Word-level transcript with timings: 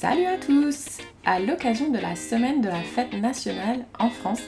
Salut 0.00 0.24
à 0.24 0.38
tous 0.38 0.96
À 1.26 1.40
l'occasion 1.40 1.90
de 1.90 1.98
la 1.98 2.16
semaine 2.16 2.62
de 2.62 2.68
la 2.68 2.80
fête 2.80 3.12
nationale 3.12 3.84
en 3.98 4.08
France, 4.08 4.40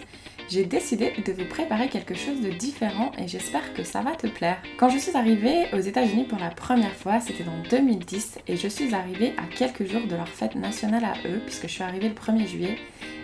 j'ai 0.48 0.64
décidé 0.64 1.12
de 1.27 1.30
vous 1.30 1.45
préparer 1.45 1.90
quelque 1.90 2.14
chose 2.14 2.40
de 2.40 2.48
différent 2.48 3.12
et 3.19 3.29
j'espère 3.29 3.75
que 3.75 3.85
ça 3.85 4.01
va 4.01 4.17
te 4.17 4.27
plaire. 4.27 4.57
Quand 4.79 4.88
je 4.88 4.96
suis 4.96 5.15
arrivée 5.15 5.67
aux 5.75 5.79
États-Unis 5.79 6.25
pour 6.25 6.38
la 6.38 6.49
première 6.49 6.95
fois, 6.95 7.21
c'était 7.21 7.45
en 7.46 7.69
2010 7.69 8.38
et 8.49 8.57
je 8.57 8.67
suis 8.67 8.95
arrivée 8.95 9.35
à 9.37 9.43
quelques 9.54 9.85
jours 9.85 10.06
de 10.08 10.17
leur 10.17 10.26
fête 10.26 10.54
nationale 10.54 11.04
à 11.04 11.28
eux, 11.28 11.42
puisque 11.44 11.69
je 11.69 11.72
suis 11.72 11.82
arrivée 11.82 12.08
le 12.08 12.14
1er 12.14 12.46
juillet 12.46 12.78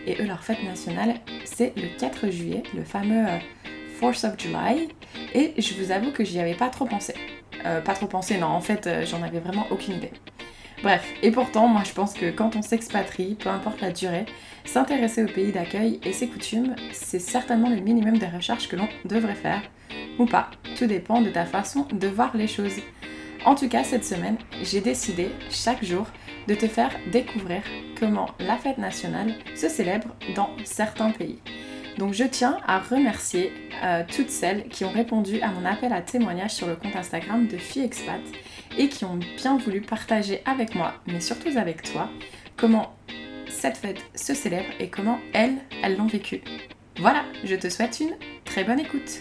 et 0.07 0.21
eux, 0.21 0.27
leur 0.27 0.45
fête 0.45 0.63
nationale, 0.63 1.15
c'est 1.47 1.73
le 1.77 1.99
4 1.99 2.29
juillet, 2.29 2.63
le 2.75 2.85
fameux 2.85 3.25
4th 4.03 4.27
euh, 4.27 4.29
of 4.29 4.39
July. 4.39 4.89
Et 5.33 5.55
je 5.57 5.83
vous 5.83 5.93
avoue 5.93 6.13
que 6.13 6.25
j'y 6.25 6.41
avais 6.41 6.57
pas 6.57 6.69
trop 6.69 6.85
pensé. 6.85 7.15
Euh, 7.65 7.81
pas 7.81 7.95
trop 7.95 8.07
pensé, 8.07 8.37
non, 8.37 8.49
en 8.49 8.61
fait, 8.61 8.87
euh, 8.87 9.07
j'en 9.07 9.23
avais 9.23 9.41
vraiment 9.41 9.67
aucune 9.71 9.95
idée. 9.95 10.13
Bref, 10.83 11.05
et 11.23 11.33
pourtant, 11.33 11.67
moi 11.67 11.83
je 11.85 11.93
pense 11.93 12.15
que 12.15 12.31
quand 12.31 12.55
on 12.55 12.63
s'expatrie, 12.63 13.35
peu 13.35 13.49
importe 13.49 13.81
la 13.81 13.91
durée, 13.91 14.27
s'intéresser 14.65 15.25
au 15.25 15.27
pays 15.27 15.51
d'accueil 15.51 15.99
et 16.05 16.13
ses 16.13 16.29
coutumes, 16.29 16.77
c'est 16.93 17.19
certainement 17.19 17.69
le 17.69 17.81
minimum 17.81 18.17
de 18.19 18.27
recherche 18.27 18.69
que 18.69 18.77
l'on 18.77 18.89
devrait 19.05 19.35
faire. 19.35 19.63
Ou 20.21 20.27
pas, 20.27 20.51
tout 20.77 20.87
dépend 20.87 21.21
de 21.21 21.31
ta 21.31 21.47
façon 21.47 21.87
de 21.93 22.07
voir 22.07 22.37
les 22.37 22.47
choses. 22.47 22.81
En 23.45 23.57
tout 23.57 23.69
cas, 23.69 23.83
cette 23.83 24.05
semaine, 24.05 24.37
j'ai 24.63 24.81
décidé 24.81 25.31
chaque 25.51 25.85
jour 25.85 26.07
de 26.47 26.55
te 26.55 26.69
faire 26.69 26.91
découvrir 27.11 27.63
comment 27.99 28.29
la 28.39 28.57
fête 28.57 28.79
nationale 28.79 29.35
se 29.57 29.69
célèbre 29.69 30.15
dans 30.37 30.51
certains 30.65 31.11
pays. 31.11 31.41
Donc 31.99 32.15
je 32.15 32.25
tiens 32.25 32.59
à 32.67 32.79
remercier 32.79 33.53
euh, 33.83 34.05
toutes 34.09 34.31
celles 34.31 34.69
qui 34.69 34.85
ont 34.85 34.93
répondu 34.93 35.41
à 35.41 35.49
mon 35.49 35.65
appel 35.65 35.93
à 35.93 36.01
témoignage 36.01 36.53
sur 36.53 36.69
le 36.69 36.77
compte 36.77 36.95
Instagram 36.95 37.49
de 37.49 37.57
FiExpat 37.57 38.21
et 38.77 38.89
qui 38.89 39.05
ont 39.05 39.19
bien 39.37 39.57
voulu 39.59 39.81
partager 39.81 40.43
avec 40.45 40.75
moi, 40.75 40.95
mais 41.07 41.21
surtout 41.21 41.57
avec 41.57 41.83
toi, 41.83 42.11
comment 42.57 42.95
cette 43.49 43.79
fête 43.79 44.05
se 44.15 44.35
célèbre 44.35 44.69
et 44.79 44.89
comment 44.89 45.19
elles, 45.33 45.59
elles 45.83 45.97
l'ont 45.97 46.07
vécue. 46.07 46.43
Voilà, 46.99 47.25
je 47.45 47.55
te 47.55 47.69
souhaite 47.69 48.01
une 48.01 48.17
très 48.45 48.65
bonne 48.65 48.81
écoute. 48.81 49.21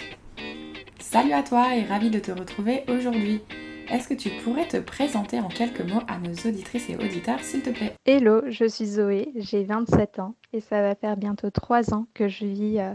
Salut 1.00 1.34
à 1.34 1.44
toi 1.44 1.76
et 1.76 1.84
ravi 1.84 2.10
de 2.10 2.20
te 2.20 2.32
retrouver 2.32 2.84
aujourd'hui. 2.90 3.42
Est-ce 3.90 4.10
que 4.10 4.14
tu 4.14 4.30
pourrais 4.44 4.68
te 4.68 4.78
présenter 4.78 5.40
en 5.40 5.48
quelques 5.48 5.82
mots 5.82 6.02
à 6.10 6.18
nos 6.18 6.34
auditrices 6.50 6.90
et 6.90 6.98
auditeurs, 6.98 7.40
s'il 7.40 7.62
te 7.62 7.70
plaît? 7.70 7.94
Hello, 8.06 8.42
je 8.50 8.66
suis 8.66 8.86
Zoé, 8.86 9.32
j'ai 9.36 9.64
27 9.64 10.20
ans 10.20 10.36
et 10.52 10.60
ça 10.60 10.82
va 10.82 10.94
faire 10.96 11.16
bientôt 11.16 11.50
3 11.50 11.94
ans 11.94 12.06
que 12.14 12.28
je 12.28 12.46
vis 12.46 12.80
euh, 12.80 12.94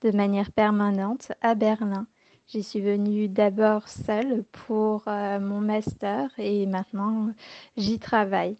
de 0.00 0.10
manière 0.10 0.50
permanente 0.50 1.30
à 1.42 1.54
Berlin. 1.54 2.06
J'y 2.48 2.62
suis 2.62 2.80
venue 2.80 3.28
d'abord 3.28 3.88
seule 3.88 4.44
pour 4.52 5.04
euh, 5.06 5.40
mon 5.40 5.60
master 5.60 6.30
et 6.38 6.66
maintenant 6.66 7.30
j'y 7.76 7.98
travaille. 7.98 8.56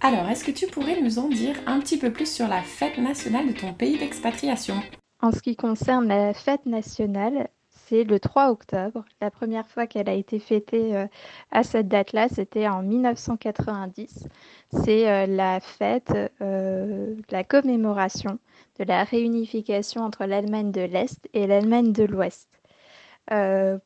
Alors, 0.00 0.28
est-ce 0.28 0.44
que 0.44 0.50
tu 0.50 0.66
pourrais 0.66 1.00
nous 1.00 1.18
en 1.18 1.28
dire 1.28 1.54
un 1.66 1.78
petit 1.78 1.96
peu 1.96 2.12
plus 2.12 2.32
sur 2.32 2.48
la 2.48 2.62
fête 2.62 2.98
nationale 2.98 3.46
de 3.46 3.52
ton 3.52 3.72
pays 3.72 3.98
d'expatriation? 3.98 4.74
En 5.20 5.30
ce 5.30 5.40
qui 5.40 5.54
concerne 5.54 6.08
la 6.08 6.34
fête 6.34 6.66
nationale, 6.66 7.48
le 7.92 8.18
3 8.18 8.50
octobre. 8.50 9.04
La 9.20 9.30
première 9.30 9.66
fois 9.66 9.86
qu'elle 9.86 10.08
a 10.08 10.14
été 10.14 10.38
fêtée 10.38 10.96
euh, 10.96 11.06
à 11.50 11.62
cette 11.62 11.88
date-là, 11.88 12.28
c'était 12.28 12.66
en 12.66 12.82
1990. 12.82 14.28
C'est 14.70 15.08
euh, 15.08 15.26
la 15.26 15.60
fête, 15.60 16.12
euh, 16.40 17.14
la 17.30 17.44
commémoration 17.44 18.38
de 18.78 18.84
la 18.84 19.04
réunification 19.04 20.02
entre 20.02 20.24
l'Allemagne 20.24 20.72
de 20.72 20.80
l'Est 20.80 21.28
et 21.34 21.46
l'Allemagne 21.46 21.92
de 21.92 22.04
l'Ouest. 22.04 22.48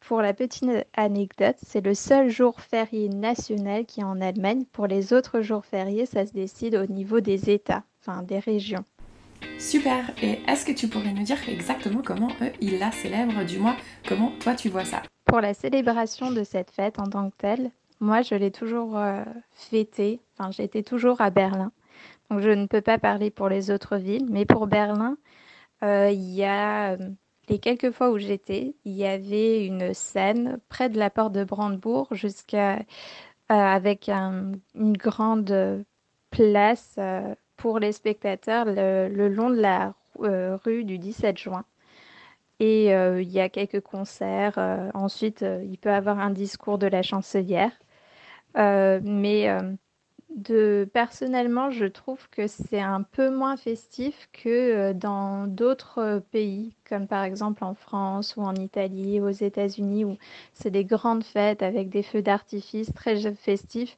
pour 0.01 0.23
la 0.23 0.33
petite 0.33 0.65
anecdote, 0.95 1.57
c'est 1.62 1.84
le 1.84 1.95
seul 1.95 2.29
jour 2.31 2.61
férié 2.61 3.09
national 3.09 3.84
qui 3.84 4.01
est 4.01 4.05
en 4.05 4.21
Allemagne. 4.21 4.65
Pour 4.73 4.87
les 4.87 5.12
autres 5.12 5.41
jours 5.41 5.67
fériés, 5.67 6.07
ça 6.07 6.25
se 6.25 6.33
décide 6.33 6.77
au 6.77 6.87
niveau 6.87 7.21
des 7.21 7.51
États, 7.51 7.83
enfin 8.01 8.23
des 8.23 8.39
régions. 8.39 8.84
Super. 9.59 10.13
Et 10.23 10.39
est-ce 10.47 10.65
que 10.65 10.73
tu 10.73 10.87
pourrais 10.87 11.13
nous 11.13 11.23
dire 11.23 11.39
exactement 11.49 12.03
comment 12.05 12.29
eux, 12.41 12.53
ils 12.61 12.79
la 12.79 12.93
célèbrent, 12.93 13.45
du 13.45 13.59
moins 13.59 13.77
comment 14.07 14.33
toi 14.39 14.55
tu 14.55 14.69
vois 14.69 14.84
ça? 14.84 15.03
Pour 15.25 15.41
la 15.41 15.55
célébration 15.55 16.31
de 16.31 16.45
cette 16.45 16.71
fête 16.71 16.99
en 16.99 17.07
tant 17.07 17.31
que 17.31 17.37
telle, 17.37 17.71
moi 18.01 18.23
je 18.23 18.35
l'ai 18.35 18.51
toujours 18.51 18.97
euh, 18.97 19.25
fêtée, 19.53 20.21
enfin 20.39 20.51
j'étais 20.51 20.83
toujours 20.83 21.21
à 21.21 21.31
Berlin. 21.31 21.73
Donc 22.31 22.41
je 22.41 22.51
ne 22.51 22.67
peux 22.67 22.81
pas 22.81 22.99
parler 22.99 23.31
pour 23.31 23.49
les 23.49 23.71
autres 23.71 23.97
villes, 23.97 24.27
mais 24.31 24.45
pour 24.45 24.67
Berlin, 24.67 25.17
euh, 25.83 26.11
il 26.11 26.31
y 26.33 26.45
a 26.45 26.93
euh, 26.93 26.97
les 27.49 27.59
quelques 27.59 27.91
fois 27.91 28.11
où 28.11 28.19
j'étais, 28.19 28.75
il 28.85 28.93
y 28.93 29.05
avait 29.05 29.67
une 29.67 29.95
scène 29.95 30.59
près 30.69 30.89
de 30.89 30.99
la 30.99 31.11
porte 31.11 31.33
de 31.33 31.45
Brandebourg 31.45 32.09
jusqu'à 32.12 32.79
avec 33.49 34.09
une 34.09 34.97
grande 34.97 35.85
place 36.31 36.99
pour 37.56 37.78
les 37.78 37.93
spectateurs 37.93 38.65
le, 38.67 39.28
long 39.28 39.50
de 39.50 39.61
la 39.61 39.94
euh, 40.21 40.56
rue 40.65 40.84
du 40.84 40.99
17 40.99 41.39
juin. 41.39 41.65
Et 42.59 42.94
euh, 42.94 43.21
il 43.21 43.31
y 43.31 43.41
a 43.41 43.49
quelques 43.49 43.81
concerts. 43.81 44.55
Euh, 44.59 44.91
ensuite, 44.94 45.44
il 45.65 45.78
peut 45.78 45.91
avoir 45.91 46.19
un 46.19 46.31
discours 46.31 46.78
de 46.78 46.87
la 46.87 47.03
chancelière. 47.03 47.72
mais 48.55 49.49
personnellement, 50.93 51.71
je 51.71 51.87
trouve 51.87 52.28
que 52.31 52.47
c'est 52.47 52.81
un 52.81 53.03
peu 53.03 53.31
moins 53.31 53.56
festif 53.56 54.28
que 54.33 54.93
dans 54.93 55.47
d'autres 55.47 56.23
pays, 56.31 56.75
comme 56.88 57.06
par 57.06 57.25
exemple 57.25 57.65
en 57.65 57.75
France 57.75 58.37
ou 58.37 58.43
en 58.43 58.55
Italie, 58.55 59.21
aux 59.21 59.31
États-Unis, 59.31 60.05
où 60.05 60.17
c'est 60.53 60.71
des 60.71 60.84
grandes 60.84 61.25
fêtes 61.25 61.62
avec 61.62 61.88
des 61.91 62.03
feux 62.03 62.23
d'artifice 62.23 62.93
très 62.94 63.34
festifs. 63.34 63.97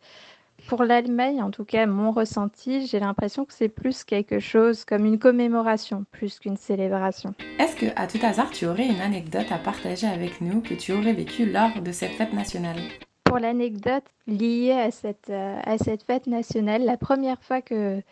Pour 0.68 0.84
l'Allemagne, 0.84 1.42
en 1.42 1.50
tout 1.50 1.64
cas, 1.64 1.86
mon 1.86 2.10
ressenti, 2.10 2.86
j'ai 2.86 3.00
l'impression 3.00 3.46
que 3.46 3.54
c'est 3.54 3.70
plus 3.70 4.04
quelque 4.04 4.38
chose 4.38 4.84
comme 4.84 5.06
une 5.06 5.18
commémoration, 5.18 6.04
plus 6.12 6.38
qu'une 6.38 6.58
célébration. 6.58 7.32
Est-ce 7.58 7.74
que, 7.74 7.86
à 7.96 8.06
tout 8.06 8.18
hasard, 8.22 8.50
tu 8.50 8.66
aurais 8.66 8.86
une 8.86 9.00
anecdote 9.00 9.46
à 9.50 9.56
partager 9.56 10.06
avec 10.06 10.42
nous 10.42 10.60
que 10.60 10.74
tu 10.74 10.92
aurais 10.92 11.14
vécue 11.14 11.50
lors 11.50 11.80
de 11.80 11.90
cette 11.90 12.10
fête 12.10 12.34
nationale? 12.34 12.76
Pour 13.24 13.38
l'anecdote 13.38 14.04
liée 14.26 14.72
à 14.72 14.90
cette, 14.90 15.30
euh, 15.30 15.58
à 15.64 15.78
cette 15.78 16.02
fête 16.02 16.26
nationale, 16.26 16.84
la 16.84 16.98
première 16.98 17.42
fois 17.42 17.62
que, 17.62 18.02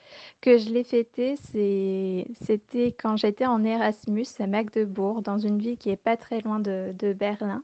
que 0.40 0.56
je 0.56 0.70
l'ai 0.70 0.84
fêtée, 0.84 1.34
c'était 1.36 2.96
quand 2.98 3.18
j'étais 3.18 3.44
en 3.44 3.64
Erasmus 3.64 4.28
à 4.38 4.46
Magdebourg, 4.46 5.20
dans 5.20 5.36
une 5.36 5.58
ville 5.58 5.76
qui 5.76 5.90
est 5.90 5.96
pas 5.96 6.16
très 6.16 6.40
loin 6.40 6.58
de, 6.58 6.94
de 6.98 7.12
Berlin 7.12 7.62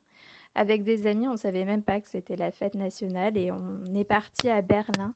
avec 0.54 0.84
des 0.84 1.06
amis, 1.06 1.28
on 1.28 1.32
ne 1.32 1.36
savait 1.36 1.64
même 1.64 1.82
pas 1.82 2.00
que 2.00 2.08
c'était 2.08 2.36
la 2.36 2.50
fête 2.50 2.74
nationale 2.74 3.36
et 3.36 3.50
on 3.50 3.84
est 3.94 4.04
parti 4.04 4.48
à 4.50 4.62
Berlin 4.62 5.14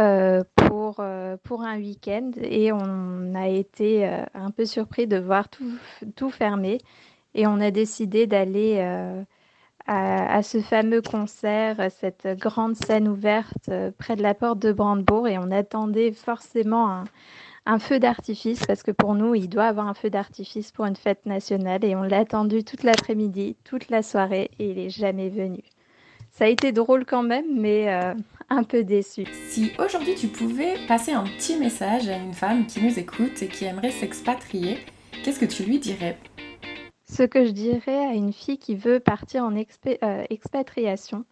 euh, 0.00 0.42
pour, 0.56 0.96
euh, 1.00 1.36
pour 1.42 1.62
un 1.62 1.76
week-end 1.76 2.30
et 2.40 2.72
on 2.72 3.34
a 3.34 3.48
été 3.48 4.08
euh, 4.08 4.24
un 4.34 4.50
peu 4.50 4.64
surpris 4.64 5.06
de 5.06 5.18
voir 5.18 5.48
tout, 5.48 5.78
tout 6.16 6.30
fermé 6.30 6.78
et 7.34 7.46
on 7.46 7.60
a 7.60 7.70
décidé 7.70 8.26
d'aller 8.26 8.80
à, 9.86 10.42
ce 10.42 10.60
fameux 10.60 11.02
concert, 11.02 11.90
cette 11.90 12.28
grande 12.38 12.76
scène 12.76 13.08
ouverte 13.08 13.70
près 13.98 14.16
de 14.16 14.22
la 14.22 14.34
porte 14.34 14.58
de 14.58 14.72
Brandebourg 14.72 15.28
et 15.28 15.38
on 15.38 15.50
attendait 15.50 16.12
forcément 16.12 16.90
un, 16.90 17.04
un 17.64 17.78
feu 17.78 17.98
d'artifice 17.98 18.64
parce 18.66 18.82
que 18.82 18.90
pour 18.90 19.14
nous, 19.14 19.34
il 19.34 19.48
doit 19.48 19.66
avoir 19.66 19.86
un 19.86 19.94
feu 19.94 20.10
d'artifice 20.10 20.72
pour 20.72 20.84
une 20.84 20.96
fête 20.96 21.26
nationale 21.26 21.84
et 21.84 21.94
on 21.94 22.02
l'a 22.02 22.18
attendu 22.18 22.64
toute 22.64 22.82
l'après-midi, 22.82 23.56
toute 23.64 23.88
la 23.88 24.02
soirée 24.02 24.50
et 24.58 24.70
il 24.70 24.78
est 24.78 24.90
jamais 24.90 25.28
venu. 25.28 25.62
Ça 26.30 26.44
a 26.44 26.48
été 26.48 26.72
drôle 26.72 27.04
quand 27.04 27.22
même, 27.22 27.60
mais 27.60 27.92
euh, 27.92 28.14
un 28.48 28.64
peu 28.64 28.84
déçu. 28.84 29.26
Si 29.48 29.70
aujourd'hui 29.78 30.14
tu 30.14 30.28
pouvais 30.28 30.74
passer 30.88 31.12
un 31.12 31.24
petit 31.24 31.56
message 31.56 32.08
à 32.08 32.16
une 32.16 32.32
femme 32.32 32.66
qui 32.66 32.82
nous 32.82 32.98
écoute 32.98 33.42
et 33.42 33.48
qui 33.48 33.64
aimerait 33.64 33.90
s'expatrier, 33.90 34.78
qu'est-ce 35.22 35.38
que 35.38 35.44
tu 35.44 35.62
lui 35.62 35.78
dirais? 35.78 36.18
Ce 37.04 37.22
que 37.22 37.44
je 37.44 37.50
dirais 37.50 38.06
à 38.06 38.14
une 38.14 38.32
fille 38.32 38.58
qui 38.58 38.74
veut 38.74 38.98
partir 38.98 39.44
en 39.44 39.54
euh, 39.54 40.24
expatriation, 40.30 41.26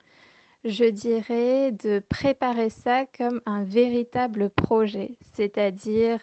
je 0.64 0.84
dirais 0.84 1.72
de 1.72 2.00
préparer 2.00 2.70
ça 2.70 3.06
comme 3.06 3.40
un 3.46 3.64
véritable 3.64 4.50
projet, 4.50 5.16
c'est-à-dire 5.32 6.20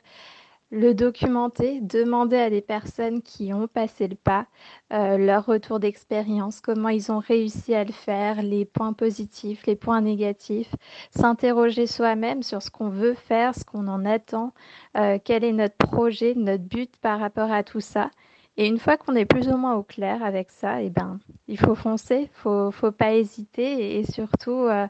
le 0.70 0.94
documenter, 0.94 1.80
demander 1.82 2.36
à 2.38 2.50
des 2.50 2.62
personnes 2.62 3.22
qui 3.22 3.54
ont 3.54 3.68
passé 3.68 4.08
le 4.08 4.16
pas 4.16 4.48
euh, 4.92 5.18
leur 5.18 5.46
retour 5.46 5.80
d'expérience, 5.80 6.60
comment 6.60 6.90
ils 6.90 7.12
ont 7.12 7.20
réussi 7.20 7.74
à 7.74 7.86
le 7.86 7.94
faire, 7.94 8.42
les 8.42 8.66
points 8.66 8.94
positifs, 8.94 9.66
les 9.66 9.78
points 9.78 10.02
négatifs, 10.02 10.76
s'interroger 11.12 11.88
soi-même 11.88 12.44
sur 12.44 12.62
ce 12.62 12.70
qu'on 12.70 12.90
veut 12.90 13.14
faire, 13.14 13.56
ce 13.56 13.64
qu'on 13.64 13.88
en 13.88 14.04
attend, 14.06 14.54
euh, 14.98 15.18
quel 15.24 15.46
est 15.46 15.54
notre 15.54 15.78
projet, 15.78 16.34
notre 16.36 16.64
but 16.64 16.98
par 16.98 17.20
rapport 17.20 17.52
à 17.52 17.64
tout 17.64 17.82
ça. 17.82 18.12
Et 18.60 18.66
une 18.66 18.80
fois 18.80 18.98
qu'on 18.98 19.16
est 19.16 19.26
plus 19.26 19.50
ou 19.50 19.58
moins 19.58 19.76
au 19.76 19.84
clair 19.84 20.24
avec 20.24 20.50
ça, 20.50 20.82
eh 20.82 20.90
ben, 20.90 21.20
il 21.48 21.60
faut 21.60 21.76
foncer, 21.76 22.30
faut, 22.34 22.72
faut 22.72 22.92
pas 22.92 23.14
hésiter 23.14 24.00
et 24.00 24.04
surtout, 24.04 24.64
euh, 24.66 24.88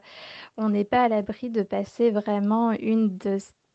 on 0.56 0.70
n'est 0.70 0.84
pas 0.84 1.02
à 1.02 1.08
l'abri 1.08 1.50
de 1.50 1.62
passer 1.62 2.10
vraiment 2.10 2.72
une 2.72 3.18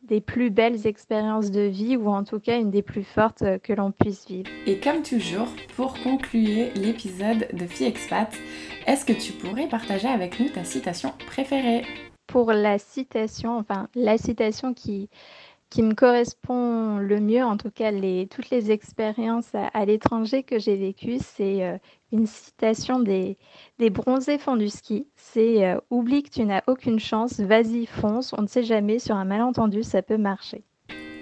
des 0.02 0.20
plus 0.20 0.50
belles 0.50 0.88
expériences 0.88 1.52
de 1.52 1.62
vie 1.62 1.96
ou 1.96 2.10
en 2.10 2.24
tout 2.24 2.40
cas 2.40 2.58
une 2.58 2.72
des 2.72 2.82
plus 2.82 3.04
fortes 3.04 3.44
que 3.62 3.72
l'on 3.72 3.92
puisse 3.92 4.28
vivre. 4.28 4.50
Et 4.66 4.80
comme 4.80 5.04
toujours, 5.04 5.48
pour 5.76 5.94
conclure 6.02 6.70
l'épisode 6.76 7.48
de 7.54 7.66
Fille 7.68 7.88
Expat, 7.88 8.34
est-ce 8.88 9.06
que 9.06 9.14
tu 9.14 9.32
pourrais 9.34 9.68
partager 9.68 10.08
avec 10.08 10.40
nous 10.40 10.50
ta 10.50 10.64
citation 10.64 11.14
préférée? 11.28 11.84
Pour 12.26 12.52
la 12.52 12.80
citation, 12.80 13.58
enfin 13.60 13.88
la 13.94 14.18
citation 14.18 14.74
qui, 14.74 15.10
qui 15.74 15.82
me 15.82 15.96
correspond 15.96 16.98
le 17.00 17.20
mieux, 17.20 17.44
en 17.44 17.58
tout 17.58 17.72
cas 17.72 17.90
les, 17.90 18.28
toutes 18.28 18.52
les 18.52 18.70
expériences 18.70 19.56
à, 19.56 19.86
l'étranger 19.86 20.44
que 20.44 20.60
j'ai 20.60 20.76
vécues, 20.76 21.18
c'est 21.20 21.64
euh, 21.64 21.80
une 22.12 22.28
citation 22.28 23.00
des, 23.00 23.40
bronzés 23.90 24.38
font 24.38 24.56
du 24.56 24.70
ski. 24.70 25.08
C'est 25.16 25.66
euh, 25.66 25.80
Oublie 25.90 26.22
que 26.22 26.30
tu 26.30 26.46
n'as 26.46 26.62
aucune 26.68 27.00
chance, 27.00 27.40
vas-y, 27.40 27.88
fonce, 27.88 28.34
on 28.38 28.44
ne 28.44 28.48
sait 28.48 28.62
jamais, 28.62 29.00
sur 29.00 29.16
un 29.16 29.26
malentendu, 29.26 29.82
ça 29.82 30.04
peut 30.04 30.20
marcher. 30.20 30.64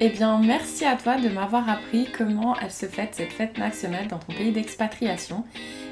Eh 0.04 0.10
bien, 0.10 0.40
merci 0.40 0.84
à 0.84 0.96
toi 0.96 1.18
de 1.18 1.30
m'avoir 1.30 1.70
appris 1.70 2.08
comment 2.12 2.56
elle 2.60 2.72
se 2.72 2.88
fête 2.88 3.14
cette 3.14 3.32
fête 3.32 3.60
nationale 3.60 4.08
dans 4.08 4.18
ton 4.18 4.34
pays 4.34 4.52
d'expatriation. 4.52 5.44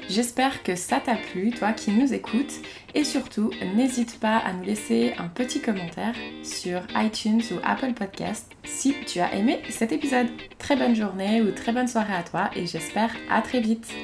J'espère 0.08 0.64
que 0.64 0.74
ça 0.74 0.98
t'a 0.98 1.14
plu, 1.14 1.50
toi 1.50 1.72
qui 1.72 1.92
nous 1.92 2.12
écoutes. 2.12 2.54
Et 2.96 3.04
surtout, 3.04 3.52
n'hésite 3.76 4.18
pas 4.18 4.38
à 4.38 4.52
nous 4.52 4.64
laisser 4.64 5.14
un 5.16 5.28
petit 5.28 5.60
commentaire 5.60 6.16
sur 6.42 6.82
iTunes 6.96 7.42
ou 7.52 7.60
Apple 7.62 7.92
Podcast 7.92 8.50
si 8.64 8.96
tu 9.06 9.20
as 9.20 9.32
aimé 9.32 9.62
cet 9.70 9.92
épisode. 9.92 10.26
Très 10.58 10.74
bonne 10.74 10.96
journée 10.96 11.40
ou 11.40 11.52
très 11.52 11.70
bonne 11.70 11.86
soirée 11.86 12.14
à 12.14 12.24
toi 12.24 12.50
et 12.56 12.66
j'espère 12.66 13.14
à 13.30 13.42
très 13.42 13.60
vite. 13.60 13.94